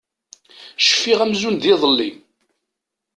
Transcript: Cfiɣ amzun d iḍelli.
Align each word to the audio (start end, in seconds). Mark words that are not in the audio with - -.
Cfiɣ 0.87 1.19
amzun 1.21 1.55
d 1.61 1.63
iḍelli. 1.73 2.09